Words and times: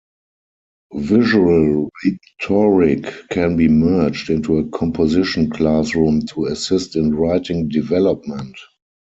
Visual 0.95 1.91
rhetoric 2.03 3.11
can 3.29 3.55
be 3.55 3.67
merged 3.67 4.31
into 4.31 4.57
a 4.57 4.67
composition 4.69 5.51
classroom 5.51 6.25
to 6.25 6.45
assist 6.45 6.95
in 6.95 7.13
writing 7.13 7.69
development. 7.69 8.57